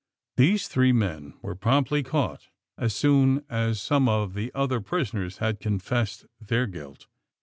[0.35, 5.59] These three men were promptly caught as soon as some of the other prisoners had
[5.59, 7.05] confessed their guilt.